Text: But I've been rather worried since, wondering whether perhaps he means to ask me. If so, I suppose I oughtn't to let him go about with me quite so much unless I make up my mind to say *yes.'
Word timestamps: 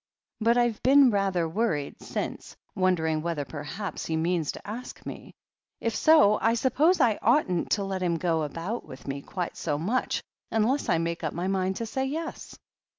But 0.39 0.57
I've 0.57 0.81
been 0.81 1.11
rather 1.11 1.47
worried 1.47 2.01
since, 2.01 2.55
wondering 2.73 3.21
whether 3.21 3.45
perhaps 3.45 4.07
he 4.07 4.17
means 4.17 4.51
to 4.53 4.67
ask 4.67 5.05
me. 5.05 5.35
If 5.79 5.95
so, 5.95 6.39
I 6.41 6.55
suppose 6.55 6.99
I 6.99 7.19
oughtn't 7.21 7.69
to 7.73 7.83
let 7.83 8.01
him 8.01 8.17
go 8.17 8.41
about 8.41 8.83
with 8.83 9.07
me 9.07 9.21
quite 9.21 9.55
so 9.55 9.77
much 9.77 10.23
unless 10.49 10.89
I 10.89 10.97
make 10.97 11.23
up 11.23 11.33
my 11.33 11.47
mind 11.47 11.75
to 11.75 11.85
say 11.85 12.05
*yes.' 12.05 12.57